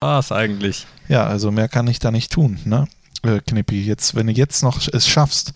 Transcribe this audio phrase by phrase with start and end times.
[0.00, 0.86] Was eigentlich?
[1.08, 2.86] Ja, also mehr kann ich da nicht tun, ne?
[3.22, 5.52] Äh, Knippi, jetzt, wenn du jetzt noch es schaffst,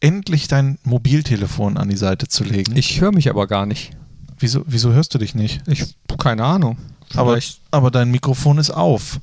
[0.00, 2.76] endlich dein Mobiltelefon an die Seite zu legen.
[2.76, 3.90] Ich höre mich aber gar nicht.
[4.38, 5.62] Wieso, wieso hörst du dich nicht?
[5.66, 6.78] Ich, keine Ahnung.
[7.14, 9.18] Aber, Vielleicht, aber dein Mikrofon ist auf.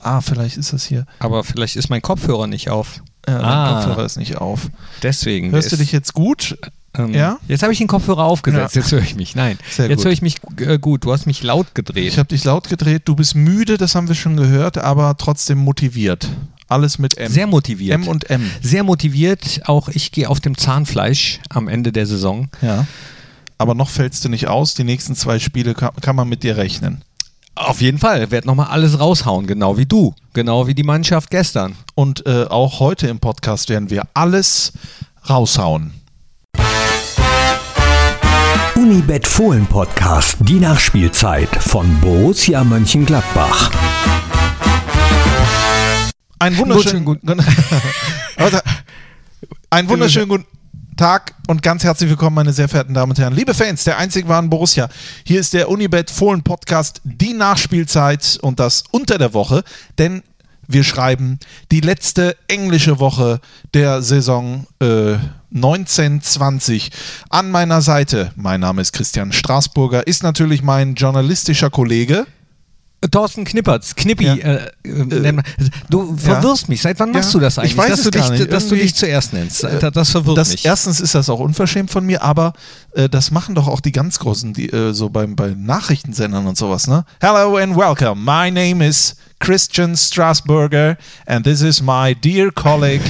[0.00, 1.06] Ah, vielleicht ist das hier.
[1.20, 3.00] aber vielleicht ist mein Kopfhörer nicht auf.
[3.26, 3.74] Ja, dein Ah.
[3.74, 4.68] Kopfhörer ist nicht auf.
[5.02, 5.52] Deswegen.
[5.52, 6.58] Hörst du dich jetzt gut?
[6.96, 7.38] Ähm, ja?
[7.48, 8.74] Jetzt habe ich den Kopfhörer aufgesetzt.
[8.74, 8.82] Ja.
[8.82, 9.34] Jetzt höre ich mich.
[9.34, 9.58] Nein.
[9.70, 11.04] Sehr jetzt höre ich mich äh, gut.
[11.04, 12.06] Du hast mich laut gedreht.
[12.06, 13.02] Ich habe dich laut gedreht.
[13.06, 16.28] Du bist müde, das haben wir schon gehört, aber trotzdem motiviert.
[16.68, 17.30] Alles mit M.
[17.30, 17.94] Sehr motiviert.
[17.94, 18.50] M und M.
[18.62, 19.62] Sehr motiviert.
[19.66, 22.48] Auch ich gehe auf dem Zahnfleisch am Ende der Saison.
[22.62, 22.86] Ja.
[23.58, 24.74] Aber noch fällst du nicht aus.
[24.74, 27.02] Die nächsten zwei Spiele kann, kann man mit dir rechnen.
[27.54, 28.30] Auf jeden Fall.
[28.30, 29.46] Werd nochmal alles raushauen.
[29.46, 30.14] Genau wie du.
[30.32, 31.76] Genau wie die Mannschaft gestern.
[31.94, 34.72] Und äh, auch heute im Podcast werden wir alles
[35.28, 35.92] raushauen.
[38.84, 43.70] Unibet Fohlen Podcast, die Nachspielzeit von Borussia Mönchengladbach.
[46.38, 47.30] Einen wunderschönen guten.
[49.70, 50.44] Einen wunderschönen guten
[50.98, 53.34] Tag und ganz herzlich willkommen, meine sehr verehrten Damen und Herren.
[53.34, 54.90] Liebe Fans der einzig wahren Borussia,
[55.24, 59.64] hier ist der Unibet Fohlen Podcast, die Nachspielzeit und das unter der Woche,
[59.96, 60.22] denn
[60.68, 61.38] wir schreiben
[61.70, 63.40] die letzte englische Woche
[63.72, 65.14] der Saison äh,
[65.54, 66.90] 1920.
[67.30, 72.26] An meiner Seite, mein Name ist Christian Straßburger, ist natürlich mein journalistischer Kollege.
[73.10, 74.34] Thorsten Knippertz, Knippi, Ja.
[74.36, 75.42] äh, äh, mal.
[75.90, 76.80] du verwirrst mich.
[76.80, 77.72] Seit wann machst Ja, du das eigentlich?
[77.72, 78.52] ich weiß dass es du gar dich, nicht.
[78.52, 79.62] dass du dich zuerst nennst.
[79.62, 80.64] Äh, Das, das verwirrt das, mich.
[80.64, 82.54] Erstens ist das auch unverschämt von mir, aber
[82.94, 86.56] äh, das machen doch auch die ganz Großen, die äh, so beim, bei Nachrichtensendern und
[86.56, 87.04] sowas, ne?
[87.20, 88.14] Hello and welcome.
[88.16, 93.02] My name is Christian Strasburger and this is my dear colleague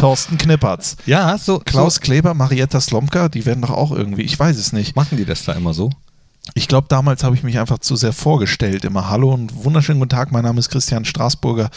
[0.00, 0.96] Thorsten Knippertz.
[1.04, 4.72] ja, so Klaus So Kleber, Marietta Slomka, die werden doch auch irgendwie, ich weiß es
[4.72, 4.96] nicht.
[4.96, 5.90] machen die das da immer so?
[6.54, 8.86] Ich glaube, damals habe ich mich einfach zu sehr vorgestellt.
[8.86, 11.68] Immer Hallo und wunderschönen guten Tag, mein Name ist Christian Straßburger.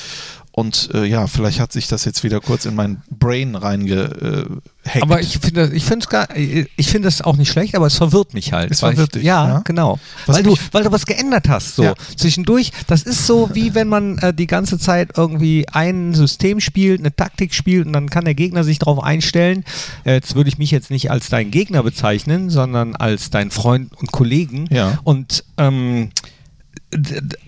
[0.56, 5.02] Und äh, ja, vielleicht hat sich das jetzt wieder kurz in mein Brain reingehackt.
[5.02, 7.96] Aber ich finde, ich finde es gar, ich finde das auch nicht schlecht, aber es
[7.96, 8.70] verwirrt mich halt.
[8.70, 9.62] Es verwirrt ich, dich, ja, ja?
[9.66, 9.98] genau.
[10.28, 11.96] Was weil du, weil du was geändert hast, so Ja.
[12.16, 12.72] zwischendurch.
[12.86, 17.16] Das ist so wie wenn man äh, die ganze Zeit irgendwie ein System spielt, eine
[17.16, 19.64] Taktik spielt und dann kann der Gegner sich darauf einstellen.
[20.06, 23.92] Äh, Jetzt würde ich mich jetzt nicht als deinen Gegner bezeichnen, sondern als deinen Freund
[23.98, 24.68] und Kollegen.
[24.70, 25.00] Ja.
[25.04, 26.12] Und ähm,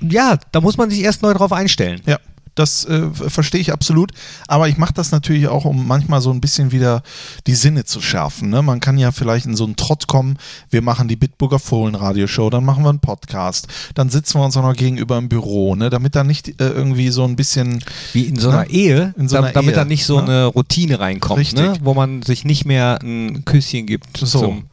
[0.02, 2.02] ja, da muss man sich erst neu drauf einstellen.
[2.08, 2.18] Ja,
[2.56, 4.12] das äh, verstehe ich absolut.
[4.48, 7.04] Aber ich mache das natürlich auch, um manchmal so ein bisschen wieder
[7.48, 8.50] die Sinne zu schärfen.
[8.50, 8.62] Ne?
[8.62, 10.38] Man kann ja vielleicht in so einen Trott kommen.
[10.70, 14.58] Wir machen die Bitburger Fohlen Radioshow, dann machen wir einen Podcast, dann sitzen wir uns
[14.58, 15.90] auch noch gegenüber im Büro, ne?
[15.90, 17.84] damit da nicht äh, irgendwie so ein bisschen.
[18.14, 18.72] Wie in so einer Ne?
[18.72, 20.24] Ehe, In so einer damit Ehe, da nicht so ne?
[20.24, 21.74] eine Routine reinkommt, ne?
[21.82, 24.18] wo man sich nicht mehr ein Küsschen gibt.
[24.18, 24.40] So.
[24.40, 24.64] Zum,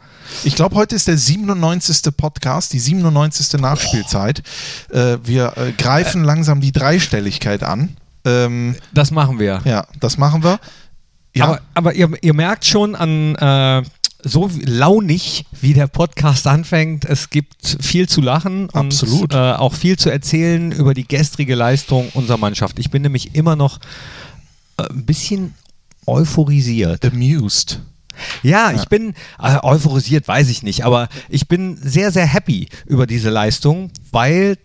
[0.44, 2.16] Ich glaube, heute ist der 97.
[2.16, 3.60] Podcast, die 97.
[3.60, 4.43] Nachspielzeit.
[4.91, 7.97] Äh, wir äh, greifen langsam die Dreistelligkeit an.
[8.25, 9.60] Ähm, das machen wir.
[9.65, 10.60] ja, das machen wir.
[11.34, 13.82] Ja, Aber, aber ihr, ihr merkt schon an äh,
[14.22, 19.22] so launig, wie der Podcast anfängt, es gibt viel zu lachen Absolut.
[19.22, 22.78] und äh, auch viel zu erzählen über die gestrige Leistung unserer Mannschaft.
[22.78, 23.78] Ich bin nämlich immer noch
[24.76, 25.54] äh, ein bisschen
[26.06, 27.04] euphorisiert.
[27.04, 27.81] amused.
[28.43, 33.06] Ja, ich bin äh, euphorisiert, weiß ich nicht, aber ich bin sehr, sehr happy über
[33.06, 34.56] diese Leistung, weil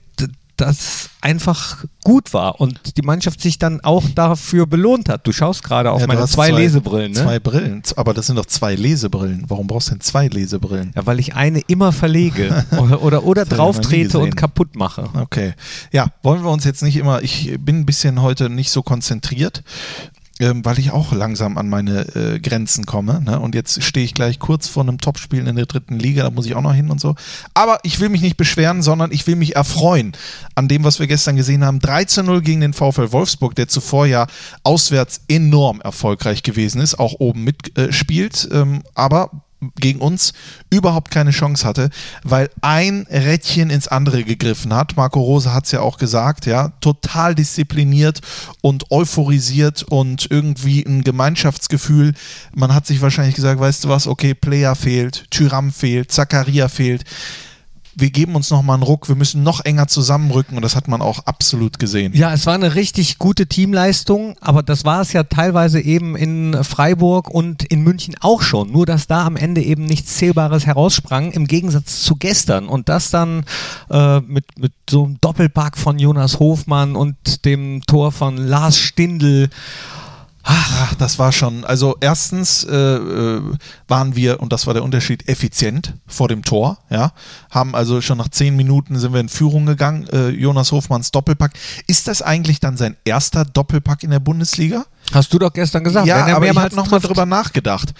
[0.58, 5.28] das einfach gut war und die Mannschaft sich dann auch dafür belohnt hat.
[5.28, 7.22] Du schaust gerade auf Ja, meine hast zwei, Lesebrillen, ne?
[7.22, 7.84] Zwei Brillen.
[7.96, 9.46] Aber das sind doch zwei Lesebrillen.
[9.48, 10.94] Warum brauchst du denn zwei Lesebrillen?
[10.96, 15.10] Ja, weil ich eine immer verlege oder, oder, oder nie drauftrete und kaputt mache.
[15.14, 15.54] Okay.
[15.92, 17.22] Ja, wollen wir uns jetzt nicht immer.
[17.22, 19.64] Ich bin ein bisschen heute nicht so konzentriert.
[20.40, 23.22] Ähm, weil ich auch langsam an meine äh, Grenzen komme.
[23.22, 23.40] Ne?
[23.40, 26.46] Und jetzt stehe ich gleich kurz vor einem Topspiel in der dritten Liga, da muss
[26.46, 27.16] ich auch noch hin und so.
[27.56, 30.14] Aber ich will mich nicht beschweren, sondern ich will mich erfreuen
[30.54, 31.80] an dem, was wir gestern gesehen haben.
[31.80, 34.28] 13-0 gegen den VfL Wolfsburg, der zuvor ja
[34.64, 38.48] auswärts enorm erfolgreich gewesen ist, auch oben mitspielt.
[38.52, 39.32] ähm, aber
[39.76, 40.34] gegen uns
[40.70, 41.90] überhaupt keine Chance hatte,
[42.24, 44.96] weil ein Rädchen ins andere gegriffen hat.
[44.96, 48.22] Marco Rose hat es ja auch gesagt, ja, total diszipliniert
[48.62, 52.14] und euphorisiert und irgendwie ein Gemeinschaftsgefühl.
[52.54, 57.04] Man hat sich wahrscheinlich gesagt, weißt du was, okay, Player fehlt, Tyram fehlt, Zakaria fehlt.
[58.00, 61.02] Wir geben uns nochmal einen Ruck, wir müssen noch enger zusammenrücken und das hat man
[61.02, 62.14] auch absolut gesehen.
[62.14, 66.64] Ja, es war eine richtig gute Teamleistung, aber das war es ja teilweise eben in
[66.64, 68.72] Freiburg und in München auch schon.
[68.72, 72.68] Nur, dass da am Ende eben nichts Zählbares heraussprang, im Gegensatz zu gestern.
[72.70, 73.46] Und das dann
[73.90, 79.50] äh, mit, mit so einem Doppelpack von Jonas Hofmann und dem Tor von Lars Stindl.
[80.50, 81.66] Ach, das war schon.
[81.66, 83.42] Also erstens äh, äh,
[83.90, 86.78] waren wir, und das war der Unterschied, effizient vor dem Tor.
[86.90, 87.12] Ja,
[87.52, 90.08] haben also schon nach zehn Minuten sind wir in Führung gegangen.
[90.08, 91.52] Äh, Jonas Hofmanns Doppelpack.
[91.88, 94.86] Ist das eigentlich dann sein erster Doppelpack in der Bundesliga?
[95.12, 96.08] Hast du doch gestern gesagt.
[96.08, 97.94] Ja, er aber ich habe nochmal drüber nachgedacht.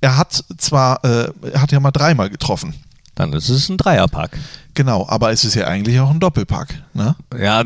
[0.00, 2.74] Er hat zwar, äh, er hat ja mal dreimal getroffen.
[3.16, 4.38] Dann ist es ein Dreierpack.
[4.78, 6.68] Genau, aber es ist ja eigentlich auch ein Doppelpack.
[6.94, 7.16] Ne?
[7.36, 7.64] Ja,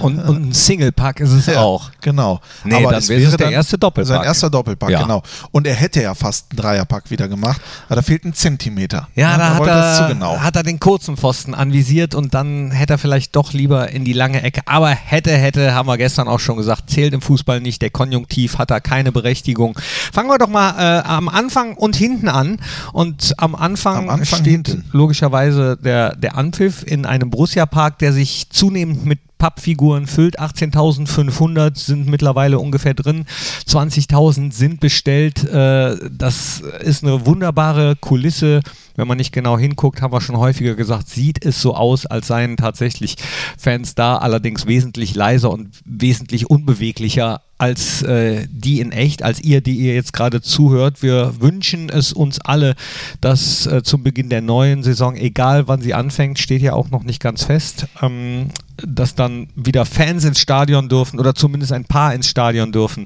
[0.00, 1.90] und, und ein Singlepack ist es auch.
[2.02, 2.38] Genau.
[2.64, 4.14] Nee, aber dann es wäre der erste Doppelpack.
[4.18, 5.00] Sein erster Doppelpack, Ja.
[5.00, 5.22] genau.
[5.52, 9.08] Und er hätte ja fast einen Dreierpack wieder gemacht, aber da fehlt ein Zentimeter.
[9.14, 10.38] Ja, da hat er, genau.
[10.38, 14.12] hat er den kurzen Pfosten anvisiert und dann hätte er vielleicht doch lieber in die
[14.12, 14.60] lange Ecke.
[14.66, 17.80] Aber hätte, hätte, haben wir gestern auch schon gesagt, zählt im Fußball nicht.
[17.80, 19.78] Der Konjunktiv hat da keine Berechtigung.
[20.12, 22.58] Fangen wir doch mal äh, am Anfang und hinten an.
[22.92, 24.84] Und am Anfang, Am Anfang steht hinten.
[24.92, 30.40] logischerweise der, der Anpfiff in einem Borussia-Park, der sich zunehmend mit Pappfiguren füllt.
[30.40, 33.24] 18.500 sind mittlerweile ungefähr drin.
[33.66, 35.44] 20.000 sind bestellt.
[35.44, 38.60] Äh, das ist eine wunderbare Kulisse.
[38.96, 42.26] Wenn man nicht genau hinguckt, haben wir schon häufiger gesagt, sieht es so aus, als
[42.26, 43.16] seien tatsächlich
[43.58, 49.60] Fans da, allerdings wesentlich leiser und wesentlich unbeweglicher als äh, die in echt, als ihr,
[49.60, 51.02] die ihr jetzt gerade zuhört.
[51.02, 52.74] Wir wünschen es uns alle,
[53.20, 57.02] dass äh, zum Beginn der neuen Saison, egal wann sie anfängt, steht ja auch noch
[57.02, 58.48] nicht ganz fest, ähm,
[58.78, 63.04] dass dann wieder Fans ins Stadion dürfen oder zumindest ein paar ins Stadion dürfen.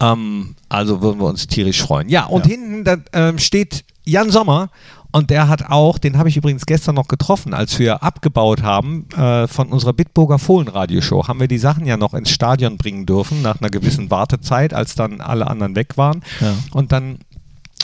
[0.00, 2.08] Ähm, also würden wir uns tierisch freuen.
[2.08, 2.50] Ja, und Ja.
[2.50, 4.70] hinten da, ähm, steht Jan Sommer
[5.16, 9.08] und der hat auch, den habe ich übrigens gestern noch getroffen, als wir abgebaut haben
[9.16, 13.40] äh, von unserer Bitburger Fohlen-Radioshow, haben wir die Sachen ja noch ins Stadion bringen dürfen,
[13.40, 16.22] nach einer gewissen Wartezeit, als dann alle anderen weg waren.
[16.42, 16.52] Ja.
[16.72, 17.20] Und dann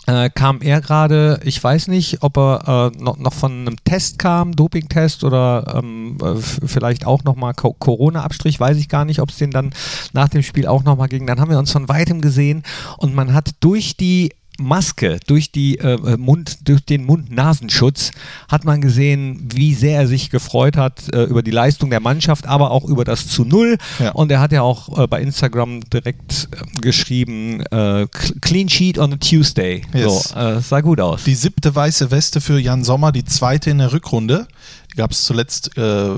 [0.07, 4.19] äh, kam er gerade, ich weiß nicht, ob er äh, noch, noch von einem Test
[4.19, 9.31] kam, Dopingtest oder ähm, äh, vielleicht auch nochmal Co Corona-Abstrich, weiß ich gar nicht, ob
[9.31, 9.71] es den dann
[10.13, 11.27] nach dem Spiel auch nochmal ging.
[11.27, 12.63] Dann haben wir uns von weitem gesehen
[12.99, 18.11] und man hat durch die Maske, durch, die, äh, Mund, durch den Mund-Nasenschutz
[18.49, 22.47] hat man gesehen, wie sehr er sich gefreut hat äh, über die Leistung der Mannschaft,
[22.47, 23.79] aber auch über das zu Null.
[23.99, 24.13] Ja.
[24.13, 28.07] Und er hat ja auch äh, bei Instagram direkt äh, geschrieben, äh,
[28.41, 29.83] Clean Sheet on a Tuesday.
[29.95, 30.29] Yes.
[30.29, 31.25] So, äh, sah gut aus.
[31.25, 34.47] Die siebte weiße Weste für Jan Sommer, die zweite in der Rückrunde.
[34.97, 36.11] Gab es zuletzt äh,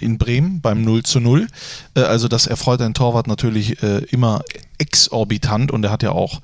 [0.00, 1.46] in Bremen beim 0 zu 0.
[1.94, 4.42] Äh, also das erfreut ein Torwart natürlich äh, immer
[4.78, 6.40] exorbitant und er hat ja auch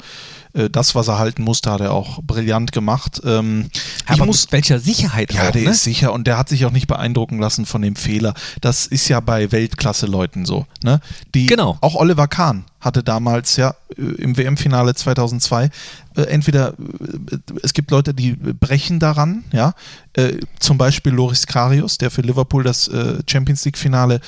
[0.55, 3.21] äh, das, was er halten musste, hat er auch brillant gemacht.
[3.25, 3.71] Ähm,
[4.05, 5.71] ich aber muss, mit welcher Sicherheit ja, auch, der ne?
[5.71, 8.35] ist sicher und der hat sich auch nicht beeindrucken lassen von dem Fehler.
[8.61, 10.67] Das ist ja bei Weltklasse-Leuten so.
[10.83, 11.01] Ne?
[11.35, 11.79] Die, Genau.
[11.81, 15.71] Auch Oliver Kahn hatte damals ja äh, im WM-Finale 2002
[16.17, 19.75] äh, entweder äh, es gibt Leute, die brechen daran, ja,
[20.15, 24.21] äh, zum Beispiel Loris Karius, der für Liverpool das äh, Champions League-Finale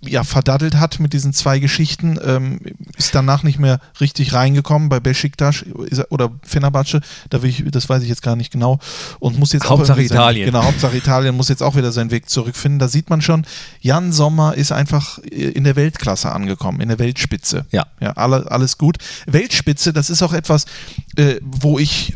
[0.00, 2.60] ja, verdaddelt hat mit diesen zwei Geschichten, ähm,
[2.96, 7.00] ist danach nicht mehr richtig reingekommen bei Besiktas er- oder Fenerbahce,
[7.30, 8.78] da will ich, das weiß ich jetzt gar nicht genau
[9.18, 10.46] und muss jetzt auch Hauptsache sein- Italien.
[10.46, 12.78] Genau, Hauptsache Italien muss jetzt auch wieder seinen Weg zurückfinden.
[12.78, 13.44] Da sieht man schon,
[13.80, 17.66] Jan Sommer ist einfach in der Weltklasse angekommen, in der Weltspitze.
[17.70, 17.86] Ja.
[18.00, 18.98] Ja, alle, alles gut.
[19.26, 20.66] Weltspitze, das ist auch etwas,
[21.16, 22.14] äh, wo ich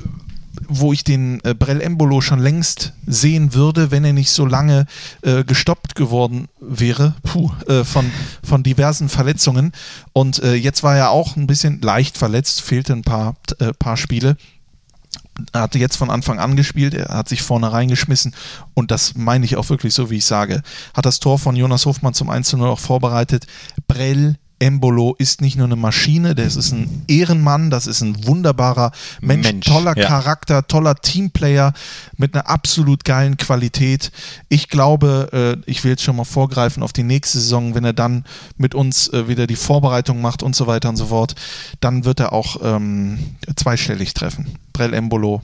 [0.69, 4.87] wo ich den äh, Brell Embolo schon längst sehen würde, wenn er nicht so lange
[5.23, 8.11] äh, gestoppt geworden wäre puh, äh, von,
[8.43, 9.73] von diversen Verletzungen.
[10.13, 13.97] Und äh, jetzt war er auch ein bisschen leicht verletzt, fehlte ein paar, äh, paar
[13.97, 14.37] Spiele.
[15.53, 18.35] Er hatte jetzt von Anfang an gespielt, er hat sich vorne reingeschmissen
[18.75, 20.63] und das meine ich auch wirklich so, wie ich sage.
[20.95, 23.47] Hat das Tor von Jonas Hofmann zum 1 zu 0 auch vorbereitet.
[23.89, 28.93] Brell Embolo ist nicht nur eine Maschine, das ist ein Ehrenmann, das ist ein wunderbarer
[29.21, 30.07] Mensch, Mensch, toller ja.
[30.07, 31.73] Charakter, toller Teamplayer
[32.17, 34.13] mit einer absolut geilen Qualität.
[34.49, 37.93] Ich glaube, äh, ich will jetzt schon mal vorgreifen auf die nächste Saison, wenn er
[37.93, 38.25] dann
[38.57, 41.35] mit uns äh, wieder die Vorbereitung macht und so weiter und so fort,
[41.81, 43.19] dann wird er auch ähm,
[43.57, 44.59] zweistellig treffen.
[44.73, 45.43] Brell Embolo,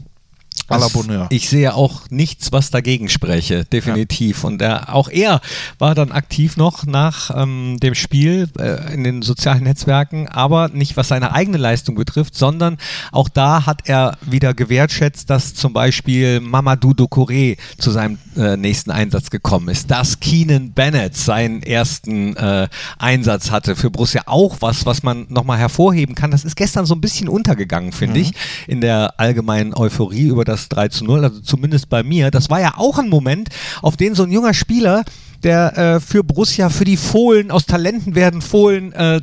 [0.69, 1.27] à la Das- Bonheur.
[1.31, 4.45] Ich sehe auch nichts, was dagegen spreche, definitiv.
[4.45, 5.41] Und er, auch er
[5.79, 10.97] war dann aktiv noch nach ähm, dem Spiel äh, in den sozialen Netzwerken, aber nicht
[10.97, 12.77] was seine eigene Leistung betrifft, sondern
[13.13, 18.91] auch da hat er wieder gewertschätzt, dass zum Beispiel Mamadou Doucouré zu seinem äh, nächsten
[18.91, 24.23] Einsatz gekommen ist, dass Keenan Bennett seinen ersten äh, Einsatz hatte für Borussia.
[24.27, 26.31] Auch was, was man nochmal hervorheben kann.
[26.31, 28.33] Das ist gestern so ein bisschen untergegangen, finde ich,
[28.67, 32.31] in der allgemeinen Euphorie über das 3 zu 0, also zumindest bei mir.
[32.31, 33.51] Das war ja auch ein Moment,
[33.83, 35.05] auf den so ein junger Spieler
[35.43, 39.21] der äh, für Borussia, für die Fohlen, aus Talenten werden Fohlen, äh,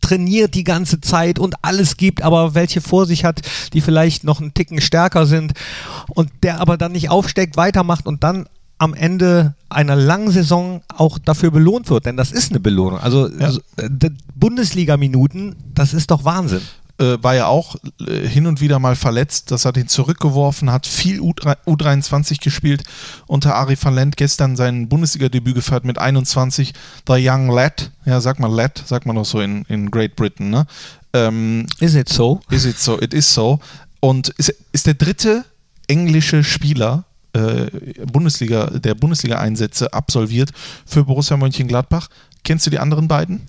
[0.00, 3.40] trainiert die ganze Zeit und alles gibt, aber welche vor sich hat,
[3.72, 5.52] die vielleicht noch einen Ticken stärker sind
[6.08, 11.18] und der aber dann nicht aufsteckt, weitermacht und dann am Ende einer langen Saison auch
[11.18, 12.98] dafür belohnt wird, denn das ist eine Belohnung.
[12.98, 13.52] Also Ja.
[13.78, 13.88] äh,
[14.34, 16.60] Bundesliga-Minuten, das ist doch Wahnsinn.
[16.98, 19.50] Äh, war ja auch äh, hin und wieder mal verletzt.
[19.50, 22.84] Das hat ihn zurückgeworfen, hat viel U3, U23 gespielt
[23.26, 24.16] unter Ari van Lent.
[24.16, 26.72] Gestern sein Bundesliga-Debüt gefeiert mit 21.
[27.06, 30.50] The Young Lad, ja, sag mal Lad, sagt man doch so in, in Great Britain,
[30.50, 30.66] ne?
[31.12, 32.40] Ähm, Is it so?
[32.50, 33.00] is it so?
[33.00, 33.60] It is so.
[34.00, 35.44] Und ist, ist der dritte
[35.86, 37.66] englische Spieler äh,
[38.06, 40.50] Bundesliga, der Bundesliga-Einsätze absolviert
[40.86, 42.08] für Borussia Mönchengladbach.
[42.44, 43.48] Kennst du die anderen beiden?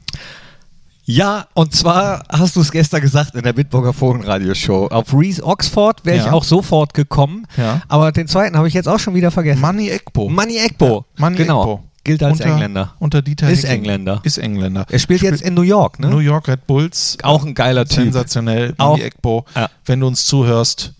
[1.07, 4.87] Ja, und zwar hast du es gestern gesagt in der Bitburger Forenradioshow.
[4.87, 6.31] Auf Reese Oxford wäre ich Ja.
[6.33, 7.81] auch sofort gekommen, Ja.
[7.87, 9.61] aber den zweiten habe ich jetzt auch schon wieder vergessen.
[9.61, 10.29] Manny Ekpo.
[10.29, 11.05] Manny Ekbo.
[11.17, 11.61] Manny genau.
[11.61, 11.83] Ekpo.
[12.03, 12.93] Gilt als unter, Engländer.
[12.99, 13.77] Unter Dieter Ist Hecking.
[13.85, 14.19] Engländer.
[14.23, 14.85] Ist Engländer.
[14.89, 16.07] Er spielt jetzt in New York, ne?
[16.09, 17.17] New York Red Bulls.
[17.23, 18.03] Auch ein geiler Typ.
[18.03, 18.73] Sensationell.
[18.77, 19.45] Auch- Manny Ekpo.
[19.55, 19.69] Ja.
[19.85, 20.93] Wenn du uns zuhörst,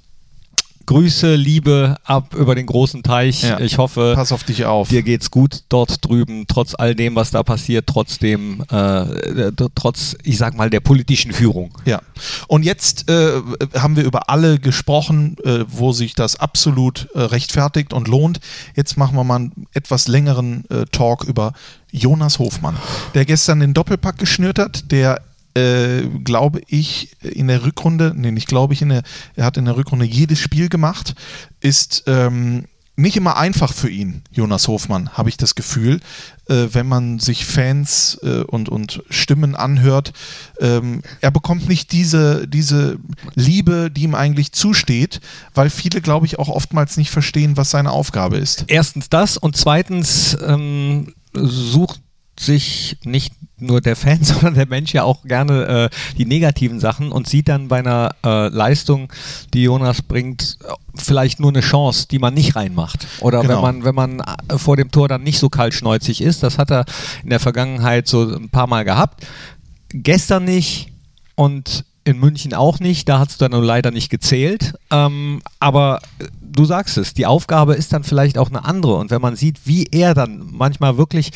[0.85, 3.43] Grüße, Liebe ab über den großen Teich.
[3.43, 3.59] Ja.
[3.59, 4.89] Ich hoffe, pass auf dich auf.
[4.89, 10.37] dir geht's gut dort drüben, trotz all dem, was da passiert, trotzdem, äh, trotz, ich
[10.37, 11.71] sag mal, der politischen Führung.
[11.85, 12.01] Ja.
[12.47, 13.41] Und jetzt äh,
[13.75, 18.39] haben wir über alle gesprochen, äh, wo sich das absolut äh, rechtfertigt und lohnt.
[18.75, 21.53] Jetzt machen wir mal einen etwas längeren äh, Talk über
[21.91, 22.77] Jonas Hofmann,
[23.13, 25.21] der gestern den Doppelpack geschnürt hat, der
[25.55, 29.03] äh, glaube ich, in der Rückrunde, nee, nicht glaube ich, in der,
[29.35, 31.15] er hat in der Rückrunde jedes Spiel gemacht,
[31.61, 32.65] ist ähm,
[32.97, 35.99] nicht immer einfach für ihn, Jonas Hofmann, habe ich das Gefühl,
[36.47, 40.13] äh, wenn man sich Fans äh, und, und Stimmen anhört.
[40.59, 42.97] Ähm, er bekommt nicht diese, diese
[43.33, 45.19] Liebe, die ihm eigentlich zusteht,
[45.53, 48.65] weil viele, glaube ich, auch oftmals nicht verstehen, was seine Aufgabe ist.
[48.67, 51.99] Erstens das und zweitens ähm, sucht
[52.39, 57.11] sich nicht nur der Fan, sondern der Mensch ja auch gerne äh, die negativen Sachen
[57.11, 59.11] und sieht dann bei einer äh, Leistung,
[59.53, 60.57] die Jonas bringt,
[60.95, 63.07] vielleicht nur eine Chance, die man nicht reinmacht.
[63.21, 63.55] Oder Genau.
[63.55, 66.71] wenn man, wenn man äh, vor dem Tor dann nicht so kaltschneuzig ist, das hat
[66.71, 66.85] er
[67.23, 69.25] in der Vergangenheit so ein paar Mal gehabt.
[69.89, 70.91] Gestern nicht
[71.35, 74.75] und in München auch nicht, da hat es dann leider nicht gezählt.
[74.91, 76.01] Ähm, aber
[76.55, 78.95] du sagst es, die Aufgabe ist dann vielleicht auch eine andere.
[78.95, 81.31] Und wenn man sieht, wie er dann manchmal wirklich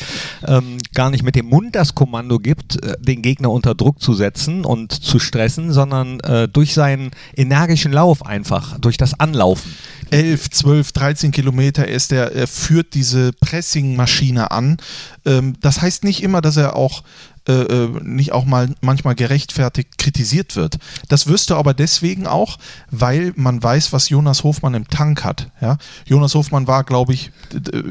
[0.46, 4.14] ähm, gar nicht mit dem Mund das Kommando gibt, äh, den Gegner unter Druck zu
[4.14, 9.72] setzen und zu stressen, sondern äh, durch seinen energischen Lauf einfach, durch das Anlaufen.
[10.10, 14.78] 11, 12, 13 Kilometer ist er, er führt diese Pressing-Maschine an.
[15.24, 17.02] Ähm, das heißt nicht immer, dass er auch
[17.48, 20.78] äh, äh, nicht auch mal manchmal gerechtfertigt kritisiert wird.
[21.08, 22.58] Das wirst du aber deswegen auch,
[22.90, 25.50] weil man weiß, was Jonas Hofmann im Tank hat.
[25.60, 25.78] Ja?
[26.04, 27.32] Jonas Hofmann war, glaube ich,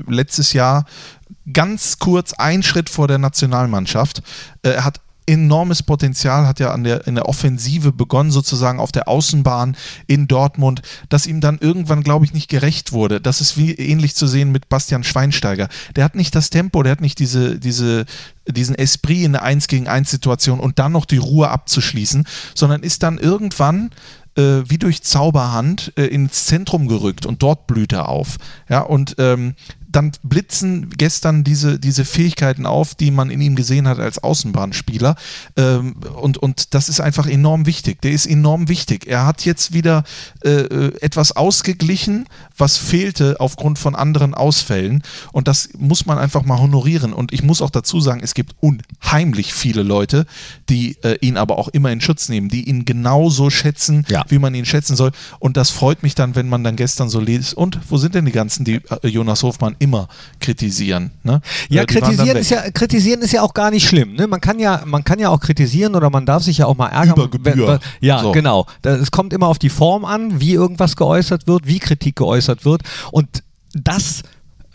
[0.08, 0.86] letztes Jahr
[1.52, 4.22] ganz kurz ein Schritt vor der Nationalmannschaft.
[4.62, 8.92] Äh, Er hat enormes Potenzial, hat ja an der, in der Offensive begonnen, sozusagen auf
[8.92, 13.22] der Außenbahn in Dortmund, dass ihm dann irgendwann, glaube ich, nicht gerecht wurde.
[13.22, 15.70] Das ist wie ähnlich zu sehen mit Bastian Schweinsteiger.
[15.96, 18.06] Der hat nicht das Tempo, der hat nicht diese, diese,
[18.48, 22.82] diesen Esprit in der 1 gegen 1 Situation und dann noch die Ruhe abzuschließen, sondern
[22.82, 23.92] ist dann irgendwann
[24.36, 28.38] äh, wie durch Zauberhand äh, ins Zentrum gerückt und dort blüht er auf.
[28.68, 29.56] Ja, und ähm,
[29.92, 35.16] dann blitzen gestern diese, diese Fähigkeiten auf, die man in ihm gesehen hat als Außenbahnspieler.
[35.58, 38.02] Ähm, und, und das ist einfach enorm wichtig.
[38.02, 39.08] Der ist enorm wichtig.
[39.08, 40.04] Er hat jetzt wieder
[40.44, 45.02] äh, äh, etwas ausgeglichen, was fehlte aufgrund von anderen Ausfällen.
[45.32, 47.12] Und das muss man einfach mal honorieren.
[47.12, 50.26] Und ich muss auch dazu sagen, es gibt unheimlich viele Leute,
[50.70, 54.24] die äh, ihn aber auch immer in Schutz nehmen, die ihn genauso schätzen, Ja.
[54.30, 55.12] wie man ihn schätzen soll.
[55.40, 57.56] Und das freut mich dann, wenn man dann gestern so liest.
[57.56, 60.08] Und wo sind denn die ganzen, die äh, Jonas Hofmann immer
[60.40, 61.12] kritisieren?
[61.24, 61.42] Ne?
[61.70, 64.14] Ja, kritisieren ist ja, kritisieren ist ja auch gar nicht schlimm.
[64.14, 64.28] Ne?
[64.28, 66.88] Man, kann ja, man kann ja auch kritisieren oder man darf sich ja auch mal
[66.88, 67.16] ärgern.
[67.16, 67.80] Über Gebühr.
[68.02, 68.32] Ja, So.
[68.32, 68.66] genau.
[68.84, 72.84] Es kommt immer auf die Form an, wie irgendwas geäußert wird, wie Kritik geäußert wird.
[73.12, 73.44] Und
[73.74, 74.24] dass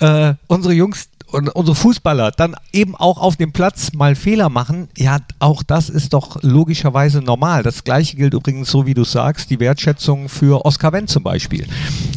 [0.00, 4.88] äh, unsere Jungs und unsere Fußballer dann eben auch auf dem Platz mal Fehler machen,
[4.96, 7.62] ja, auch das ist doch logischerweise normal.
[7.62, 11.66] Das gleiche gilt übrigens, so wie du sagst, die Wertschätzung für Oscar Wendt zum Beispiel,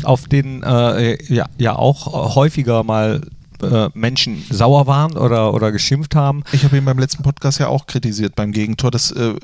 [0.03, 3.21] auf den äh, ja, ja auch häufiger mal
[3.63, 6.43] äh, Menschen sauer waren oder, oder geschimpft haben.
[6.51, 8.91] Ich habe ihn beim letzten Podcast ja auch kritisiert beim Gegentor.
[8.91, 9.35] Das äh, äh,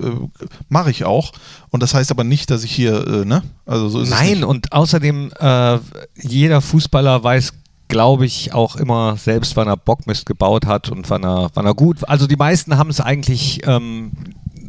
[0.69, 1.31] mache ich auch.
[1.71, 3.41] Und das heißt aber nicht, dass ich hier, äh, ne?
[3.65, 5.79] Also so ist es Nein, und außerdem, äh,
[6.21, 7.53] jeder Fußballer weiß,
[7.87, 11.75] glaube ich, auch immer selbst, wann er Bockmist gebaut hat und wann er, wann er
[11.75, 12.07] gut.
[12.07, 14.11] Also die meisten haben es eigentlich, ähm,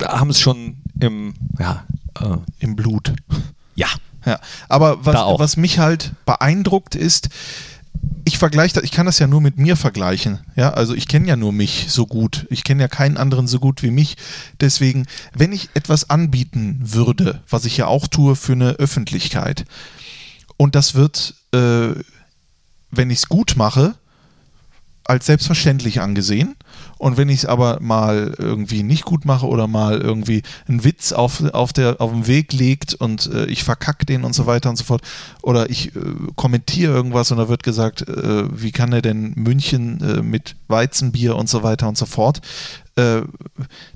[0.02, 1.84] haben es schon im, ja,
[2.20, 3.12] äh, Im Blut.
[3.74, 3.88] ja.
[4.26, 4.40] Ja,
[4.70, 7.28] aber was, was mich halt beeindruckt ist,
[8.24, 10.38] ich vergleiche, ich kann das ja nur mit mir vergleichen.
[10.56, 12.46] Ja, also ich kenne ja nur mich so gut.
[12.48, 14.16] Ich kenne ja keinen anderen so gut wie mich.
[14.60, 15.04] Deswegen,
[15.34, 19.66] wenn ich etwas anbieten würde, was ich ja auch tue für eine Öffentlichkeit,
[20.56, 21.90] und das wird, äh,
[22.96, 23.94] wenn ich es gut mache,
[25.04, 26.56] als selbstverständlich angesehen.
[26.96, 31.12] Und wenn ich es aber mal irgendwie nicht gut mache oder mal irgendwie einen Witz
[31.12, 34.70] auf, auf, der, auf dem Weg legt und äh, ich verkacke den und so weiter
[34.70, 35.02] und so fort,
[35.42, 36.00] oder ich äh,
[36.36, 41.36] kommentiere irgendwas und da wird gesagt, äh, wie kann er denn München äh, mit Weizenbier
[41.36, 42.40] und so weiter und so fort,
[42.96, 43.22] äh,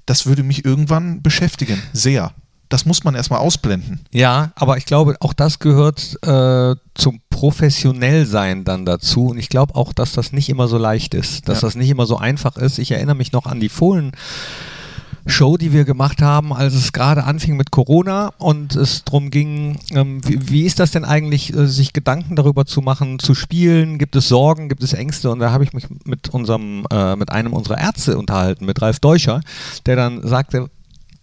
[0.05, 2.35] das würde mich irgendwann beschäftigen, sehr.
[2.69, 4.01] Das muss man erstmal ausblenden.
[4.13, 9.29] Ja, aber ich glaube, auch das gehört äh, zum Professionellsein dann dazu.
[9.29, 11.69] Und ich glaube auch, dass das nicht immer so leicht ist, dass Ja.
[11.69, 12.79] das nicht immer so einfach ist.
[12.79, 14.13] Ich erinnere mich noch an die Fohlen.
[15.27, 19.79] Show, die wir gemacht haben, als es gerade anfing mit Corona und es darum ging,
[19.93, 23.99] ähm, wie, wie ist das denn eigentlich, äh, sich Gedanken darüber zu machen, zu spielen?
[23.99, 25.31] Gibt es Sorgen, gibt es Ängste?
[25.31, 29.01] Und da habe ich mich mit unserem, äh, mit einem unserer Ärzte unterhalten, mit Ralf
[29.01, 29.41] Deucher,
[29.85, 30.71] der dann sagte,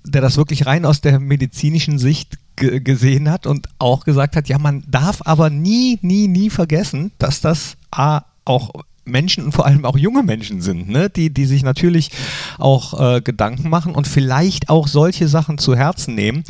[0.05, 4.47] der das wirklich rein aus der medizinischen Sicht ge- gesehen hat und auch gesagt hat,
[4.47, 8.71] ja, man darf aber nie, nie, nie vergessen, dass das A, auch
[9.05, 11.09] Menschen und vor allem auch junge Menschen sind, ne?
[11.09, 12.11] die, die sich natürlich
[12.57, 16.43] auch äh, Gedanken machen und vielleicht auch solche Sachen zu Herzen nehmen.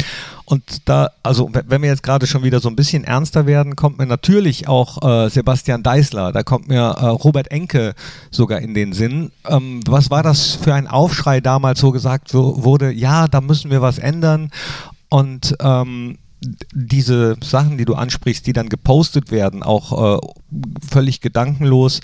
[0.46, 3.76] Und da, also we- wenn wir jetzt gerade schon wieder so ein bisschen ernster werden,
[3.76, 7.94] kommt mir natürlich auch äh, Sebastian Deißler, da kommt mir äh, Robert Enke
[8.32, 9.32] sogar in den Sinn.
[9.48, 13.72] Ähm, was war das für ein Aufschrei damals, wo gesagt so, wurde, ja, da müssen
[13.72, 14.52] wir was ändern.
[15.10, 16.18] Und ähm,
[16.74, 20.28] diese Sachen, die du ansprichst, die dann gepostet werden, auch äh,
[20.88, 22.02] völlig gedankenlos.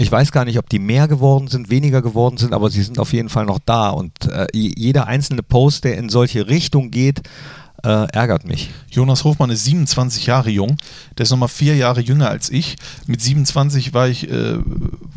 [0.00, 2.98] Ich weiß gar nicht, ob die mehr geworden sind, weniger geworden sind, aber sie sind
[2.98, 3.90] auf jeden Fall noch da.
[3.90, 7.20] Und äh, jeder einzelne Post, der in solche Richtung geht,
[7.84, 8.70] äh, ärgert mich.
[8.90, 10.78] Jonas Hofmann ist 27 Jahre jung.
[11.18, 12.76] Der ist nochmal vier Jahre jünger als ich.
[13.06, 14.56] Mit 27 war ich, äh,